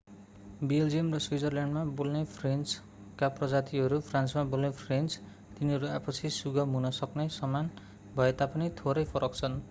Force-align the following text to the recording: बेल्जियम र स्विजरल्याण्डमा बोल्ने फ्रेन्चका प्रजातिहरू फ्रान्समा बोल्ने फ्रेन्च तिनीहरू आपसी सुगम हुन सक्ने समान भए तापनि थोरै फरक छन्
बेल्जियम 0.61 1.09
र 1.13 1.17
स्विजरल्याण्डमा 1.17 1.81
बोल्ने 1.95 2.21
फ्रेन्चका 2.29 3.27
प्रजातिहरू 3.35 3.99
फ्रान्समा 4.03 4.43
बोल्ने 4.45 4.69
फ्रेन्च 4.77 5.17
तिनीहरू 5.51 5.87
आपसी 5.89 6.31
सुगम 6.31 6.73
हुन 6.73 6.89
सक्ने 6.93 7.27
समान 7.33 7.69
भए 8.15 8.31
तापनि 8.37 8.69
थोरै 8.77 9.03
फरक 9.07 9.35
छन् 9.35 9.59